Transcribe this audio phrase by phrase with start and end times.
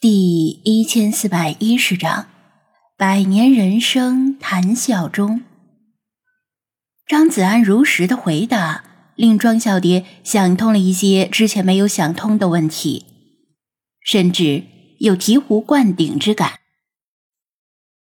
[0.00, 2.28] 第一千四百一十章，
[2.96, 5.42] 百年人生谈笑中。
[7.04, 8.84] 张子安如实的回答，
[9.16, 13.06] 令庄小蝶想通了一些之前没有想通的问题，
[14.00, 14.62] 甚至
[15.00, 16.60] 有醍醐灌顶之感，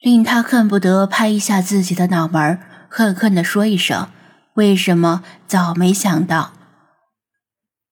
[0.00, 2.58] 令他恨不得拍一下自己的脑门，
[2.88, 4.08] 恨恨的说一声
[4.56, 6.54] ：“为什么早没想到？”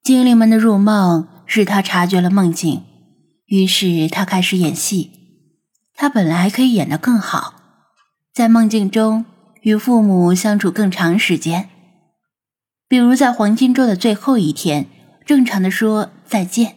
[0.03, 2.82] 精灵们的入梦，使他察觉了梦境。
[3.47, 5.11] 于是他开始演戏。
[5.96, 7.55] 他本来可以演得更好，
[8.32, 9.25] 在梦境中
[9.63, 11.68] 与父母相处更长时间，
[12.89, 14.87] 比如在黄金周的最后一天，
[15.25, 16.75] 正常的说再见，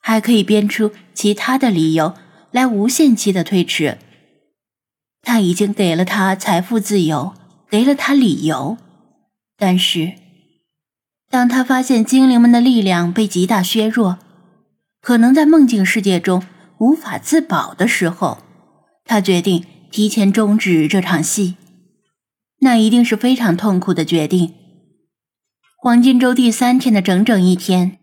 [0.00, 2.14] 还可以编出其他的理由
[2.52, 3.98] 来无限期的推迟。
[5.22, 7.34] 他已经给了他财富自由，
[7.68, 8.78] 给了他理由，
[9.56, 10.12] 但是
[11.28, 14.18] 当他发现精灵们的力量被极大削弱。
[15.02, 16.44] 可能在梦境世界中
[16.78, 18.38] 无法自保的时候，
[19.04, 21.56] 他决定提前终止这场戏。
[22.60, 24.54] 那一定是非常痛苦的决定。
[25.76, 27.98] 黄金周第三天的整整一天，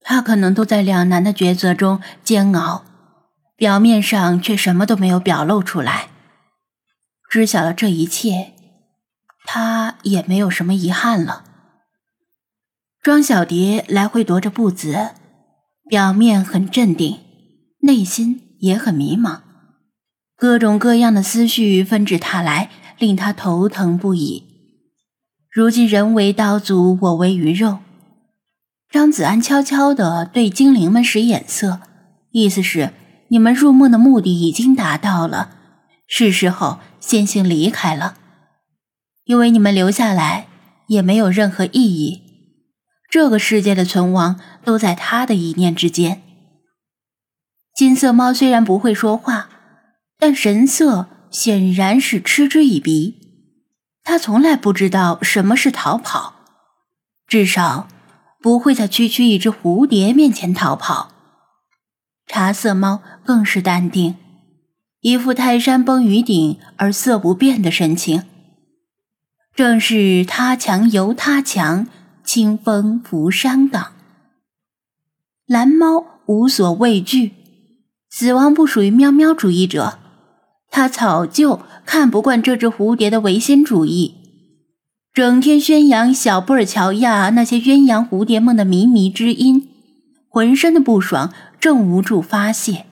[0.00, 2.86] 他可能都在两难的抉择中煎熬，
[3.54, 6.08] 表面上却什么都没有表露出来。
[7.28, 8.54] 知晓了这一切，
[9.44, 11.44] 他也没有什么遗憾了。
[13.02, 15.10] 庄小蝶来回踱着步子。
[15.88, 17.16] 表面很镇定，
[17.80, 19.40] 内心也很迷茫，
[20.36, 24.44] 各种各样的思绪纷至沓来，令他头疼不已。
[25.50, 27.78] 如今人为刀俎，我为鱼肉。
[28.90, 31.80] 张子安悄悄地对精灵们使眼色，
[32.32, 32.92] 意思是
[33.28, 35.56] 你们入梦的目的已经达到了，
[36.06, 38.16] 是时候先行离开了，
[39.24, 40.48] 因为你们留下来
[40.88, 42.27] 也没有任何意义。
[43.08, 46.22] 这个世界的存亡都在他的一念之间。
[47.74, 49.48] 金色猫虽然不会说话，
[50.18, 53.16] 但神色显然是嗤之以鼻。
[54.02, 56.34] 他从来不知道什么是逃跑，
[57.26, 57.88] 至少
[58.40, 61.12] 不会在区区一只蝴蝶面前逃跑。
[62.26, 64.16] 茶色猫更是淡定，
[65.00, 68.24] 一副泰山崩于顶而色不变的神情。
[69.54, 71.86] 正是他强由他强。
[72.28, 73.94] 清风拂山岗，
[75.46, 77.32] 蓝猫无所畏惧。
[78.10, 79.98] 死亡不属于喵喵主义者，
[80.70, 84.14] 他早就看不惯这只蝴蝶的唯心主义，
[85.14, 89.66] 整天宣扬小布尔乔亚那些鸳鸯蝴蝶梦的靡靡之音，
[90.28, 92.84] 浑身的不爽正无处发泄。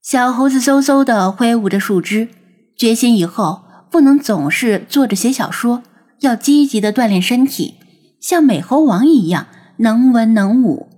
[0.00, 2.30] 小猴子嗖嗖的挥舞着树枝，
[2.74, 5.82] 决心以后不能总是坐着写小说。
[6.20, 7.74] 要积极的锻炼身体，
[8.20, 9.48] 像美猴王一样
[9.78, 10.88] 能文能武。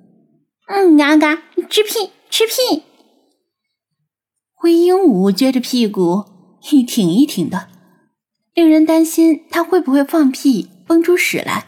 [0.68, 1.36] 嗯，嘎嘎，
[1.68, 2.82] 吃屁吃屁！
[4.54, 6.24] 灰鹦鹉撅着屁股
[6.70, 7.68] 一挺一挺的，
[8.54, 11.66] 令人担心它会不会放屁崩出屎来。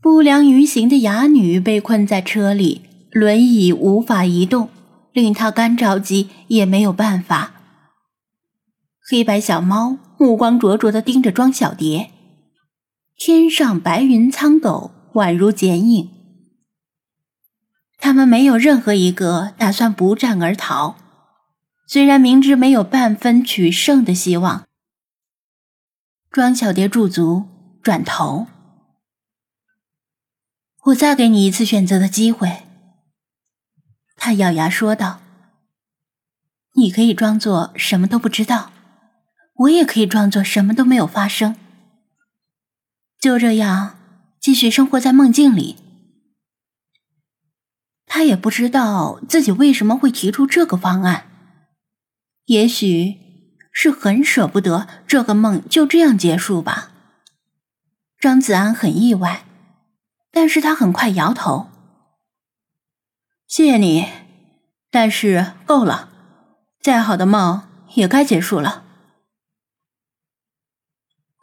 [0.00, 4.68] 不良于行的哑女被困在车里，轮椅无法移动，
[5.12, 7.54] 令她干着急也没有办法。
[9.10, 9.98] 黑白小猫。
[10.18, 12.10] 目光灼灼地盯着庄小蝶，
[13.16, 16.10] 天上白云苍狗，宛如剪影。
[17.98, 20.96] 他们没有任何一个打算不战而逃，
[21.86, 24.64] 虽然明知没有半分取胜的希望。
[26.30, 27.44] 庄小蝶驻足，
[27.82, 28.46] 转头
[30.84, 32.62] ：“我再给你一次选择的机会。”
[34.16, 35.20] 他咬牙说道
[36.76, 38.72] ：“你可以装作什么都不知道。”
[39.56, 41.56] 我也可以装作什么都没有发生，
[43.18, 43.98] 就这样
[44.38, 45.76] 继续生活在梦境里。
[48.04, 51.26] 他也不知道自己为什么会提出这个方案，
[52.44, 53.16] 也许
[53.72, 56.92] 是很舍不得这个梦就这样结束吧。
[58.18, 59.44] 张子安很意外，
[60.30, 61.68] 但是他很快摇头
[63.48, 64.06] ：“谢谢你，
[64.90, 66.10] 但是够了，
[66.80, 67.62] 再好的梦
[67.94, 68.84] 也该结束了。”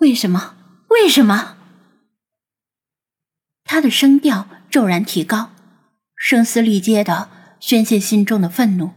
[0.04, 0.58] 为什么？
[0.90, 1.56] 为什么？
[3.64, 5.52] 他的声调骤然提高，
[6.18, 7.30] 声嘶力竭的
[7.62, 8.92] 宣泄心中的愤怒。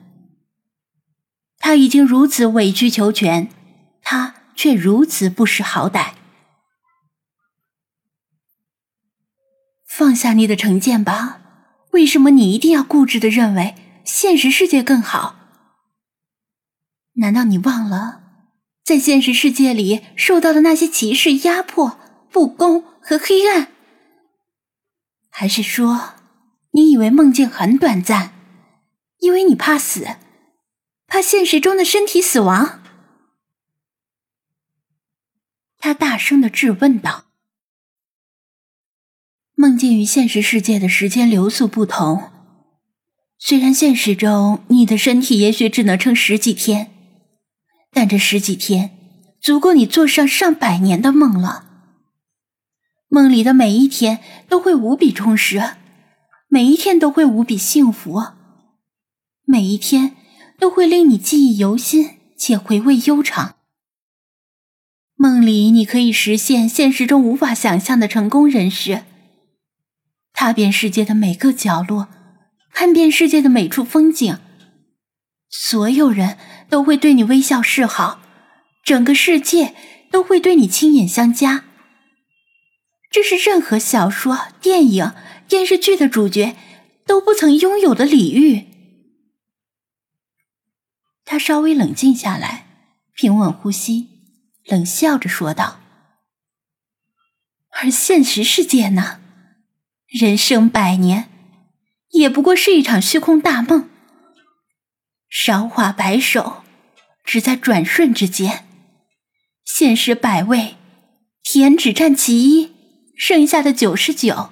[1.58, 3.48] 他已经如此委曲求全，
[4.02, 6.14] 他却如此不识好歹。
[9.86, 11.40] 放下你的成见吧，
[11.92, 15.36] 为什么你一定要固执的认为现实世界更好？
[17.12, 18.24] 难道你忘了？
[18.86, 21.98] 在现实世界里受到的那些歧视、压迫、
[22.30, 23.72] 不公和黑暗，
[25.28, 26.14] 还是说
[26.70, 28.32] 你以为梦境很短暂，
[29.18, 30.06] 因为你怕死，
[31.08, 32.80] 怕现实中的身体死亡。
[35.80, 37.24] 他大声的质问道
[39.56, 42.30] ：“梦境与现实世界的时间流速不同，
[43.36, 46.92] 虽然现实中你的身体也许只能撑十几天，
[47.96, 48.90] 但这十几天
[49.40, 51.64] 足够你做上上百年的梦了。
[53.08, 54.18] 梦里的每一天
[54.50, 55.62] 都会无比充实，
[56.46, 58.22] 每一天都会无比幸福，
[59.46, 60.14] 每一天
[60.58, 63.54] 都会令你记忆犹新且回味悠长。”
[65.16, 69.04] 梦里，你可以实现现实中无法想象的成功人士，
[70.34, 72.08] 踏遍世界的每个角落，
[72.74, 74.38] 看遍世界的每处风景。
[75.48, 76.36] 所有人
[76.68, 78.20] 都会对你微笑示好，
[78.84, 79.74] 整个世界
[80.10, 81.64] 都会对你亲眼相加。
[83.10, 85.12] 这是任何小说、电影、
[85.48, 86.56] 电视剧的主角
[87.06, 88.66] 都不曾拥有的礼遇。
[91.24, 92.66] 他稍微冷静下来，
[93.14, 94.08] 平稳呼吸。
[94.64, 95.80] 冷笑着说道
[97.80, 99.20] ：“而现实世界呢？
[100.08, 101.30] 人生百年，
[102.10, 103.88] 也不过是一场虚空大梦。
[105.38, 106.62] 韶华白首，
[107.22, 108.64] 只在转瞬之间。
[109.66, 110.76] 现实百味，
[111.42, 112.72] 甜只占其一，
[113.18, 114.48] 剩下的九十九，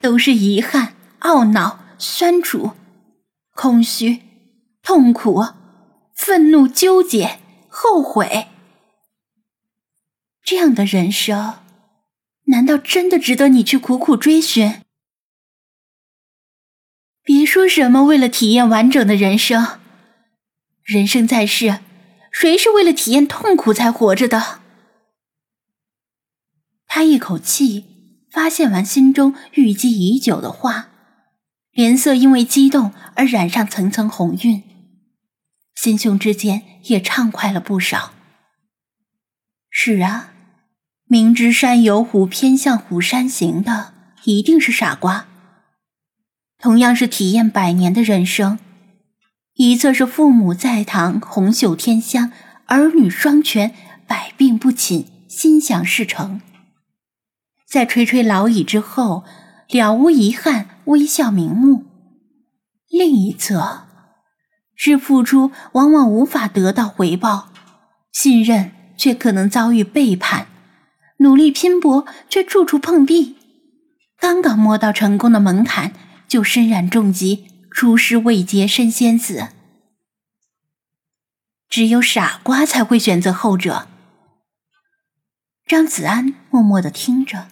[0.00, 2.72] 都是遗憾、懊恼、酸楚、
[3.54, 4.22] 空虚、
[4.82, 5.40] 痛苦、
[6.16, 7.38] 愤怒、纠结、
[7.68, 8.48] 后悔。”
[10.42, 11.60] 这样的人生，
[12.46, 14.82] 难道真的值得你去苦苦追寻？
[17.22, 19.78] 别说什么为了体验完整的人生，
[20.88, 21.80] 人生在世，
[22.32, 24.60] 谁是为了体验痛苦才活着的？
[26.86, 30.88] 他一口气发现完心中郁积已久的话，
[31.72, 34.62] 脸色因为激动而染上层层红晕，
[35.74, 38.14] 心胸之间也畅快了不少。
[39.68, 40.32] 是啊。
[41.04, 43.92] 明知山有虎，偏向虎山行的
[44.24, 45.26] 一定是傻瓜。
[46.58, 48.58] 同样是体验百年的人生，
[49.58, 52.30] 一侧是父母在堂，红袖添香，
[52.66, 53.74] 儿女双全，
[54.06, 56.38] 百病不侵，心想事成；
[57.68, 59.24] 在垂垂老矣之后，
[59.70, 61.86] 了无遗憾，微笑瞑目。
[62.88, 63.88] 另一侧
[64.76, 67.48] 是付出往往无法得到回报，
[68.12, 70.46] 信任却可能遭遇背叛。
[71.16, 73.34] 努力拼搏，却处处碰壁。
[74.20, 75.92] 刚刚摸到成功的门槛，
[76.28, 77.46] 就身染重疾，
[77.78, 79.50] 出师未捷身先死。
[81.68, 83.86] 只有傻瓜才会选择后者。
[85.64, 87.46] 张子安默默的听着，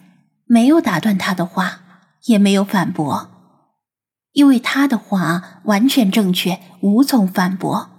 [0.45, 1.79] 没有打断他的话，
[2.25, 3.29] 也没有反驳，
[4.33, 7.89] 因为他的话完全正确，无从反驳。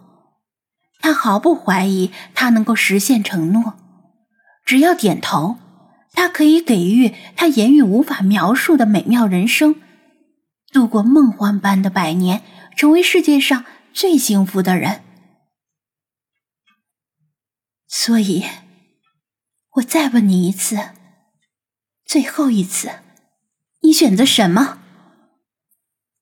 [1.01, 3.73] 他毫不怀疑他能够实现承诺。
[4.67, 5.57] 只要点头，
[6.13, 9.77] 他可以给予他言语无法描述的美妙人生，
[10.73, 12.43] 度过梦幻般的百年，
[12.76, 15.03] 成为世界上最幸福的人。
[17.87, 18.44] 所以，
[19.73, 20.91] 我再问你一次，
[22.05, 23.00] 最后一次，
[23.81, 24.79] 你选择什么？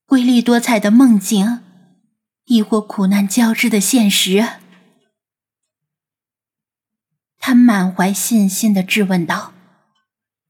[0.06, 1.64] 瑰丽多彩的梦境，
[2.44, 4.46] 亦或苦难交织的现实？
[7.38, 9.52] 他满怀信心的质问道：“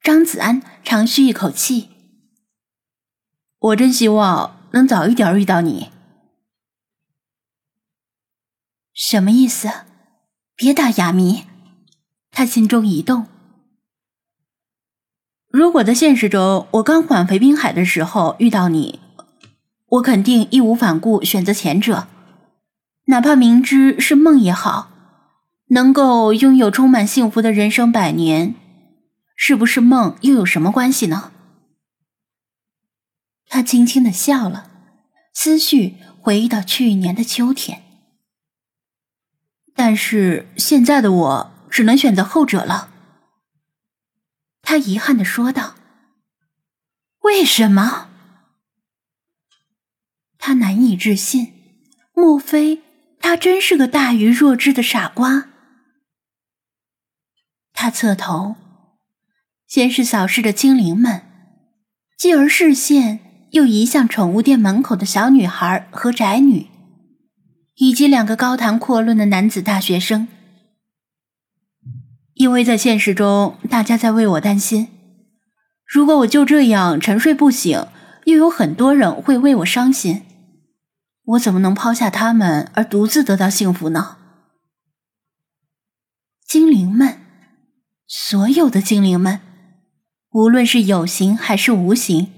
[0.02, 1.95] 张子安，长吁一口气。
[3.66, 5.90] 我真希望能早一点遇到你。
[8.94, 9.68] 什么意思？
[10.54, 11.44] 别打哑谜。”
[12.30, 13.26] 他心中一动。
[15.48, 19.00] 如果在现实中我刚返回滨海的时候遇到你，
[19.86, 22.06] 我肯定义无反顾选择前者，
[23.06, 24.90] 哪怕明知是梦也好。
[25.68, 28.54] 能够拥有充满幸福的人生百年，
[29.34, 31.32] 是不是梦又有什么关系呢？
[33.48, 34.70] 他轻轻的笑了，
[35.32, 37.82] 思绪回忆到去年的秋天。
[39.74, 42.92] 但是现在的我只能选择后者了。
[44.62, 45.76] 他遗憾的说道
[47.22, 48.08] ：“为什么？”
[50.38, 51.82] 他难以置信，
[52.14, 52.82] 莫非
[53.20, 55.48] 他真是个大愚若智的傻瓜？
[57.72, 58.56] 他侧头，
[59.66, 61.22] 先是扫视着精灵们，
[62.16, 63.25] 继而视线
[63.56, 66.66] 又移向宠物店门口的小女孩和宅女，
[67.76, 70.28] 以及两个高谈阔论的男子大学生。
[72.34, 74.88] 因为在现实中，大家在为我担心。
[75.86, 77.86] 如果我就这样沉睡不醒，
[78.26, 80.22] 又有很多人会为我伤心。
[81.24, 84.18] 我怎么能抛下他们而独自得到幸福呢？
[86.46, 87.20] 精灵们，
[88.06, 89.40] 所有的精灵们，
[90.32, 92.30] 无论是有形还是无形，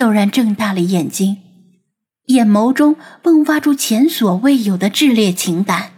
[0.00, 1.36] 陡然睁大了眼睛，
[2.28, 5.90] 眼眸中迸发出前所未有的炽烈情感。